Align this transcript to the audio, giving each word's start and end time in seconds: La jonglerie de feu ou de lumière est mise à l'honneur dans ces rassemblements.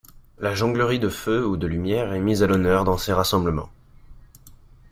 La 0.39 0.55
jonglerie 0.55 0.97
de 0.97 1.09
feu 1.09 1.45
ou 1.45 1.57
de 1.57 1.67
lumière 1.67 2.11
est 2.13 2.19
mise 2.19 2.41
à 2.41 2.47
l'honneur 2.47 2.85
dans 2.85 2.97
ces 2.97 3.13
rassemblements. 3.13 3.69